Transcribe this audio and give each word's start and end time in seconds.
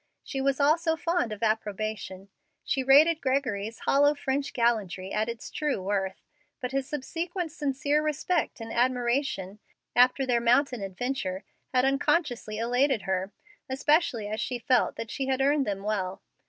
She 0.23 0.41
was 0.41 0.59
also 0.59 0.95
fond 0.95 1.31
of 1.31 1.43
approbation. 1.43 2.29
She 2.63 2.81
rated 2.81 3.21
Gregory's 3.21 3.77
hollow 3.81 4.15
French 4.15 4.51
gallantry 4.51 5.13
at 5.13 5.29
its 5.29 5.51
true 5.51 5.79
worth, 5.79 6.23
but 6.59 6.71
his 6.71 6.89
subsequent 6.89 7.51
sincere 7.51 8.01
respect 8.01 8.59
and 8.59 8.73
admiration, 8.73 9.59
after 9.95 10.25
their 10.25 10.41
mountain 10.41 10.81
adventure, 10.81 11.43
had 11.71 11.85
unconsciously 11.85 12.57
elated 12.57 13.03
her, 13.03 13.31
especially 13.69 14.27
as 14.27 14.41
she 14.41 14.57
felt 14.57 14.95
that 14.95 15.11
she 15.11 15.27
had 15.27 15.39
earned 15.39 15.67
them 15.67 15.83
well. 15.83 16.23